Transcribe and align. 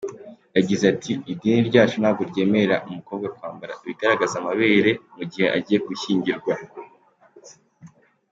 Yagize 0.57 0.83
ati 0.93 1.11
“Idini 1.31 1.67
ryacu 1.69 1.95
ntabwo 1.99 2.21
ryemerera 2.29 2.83
umukobwa 2.87 3.27
kwambara 3.35 3.73
ibigaragaza 3.83 4.35
amabere 4.37 4.91
mu 5.15 5.23
gihe 5.31 5.47
agiye 5.57 5.79
gushyingirwa. 5.87 6.53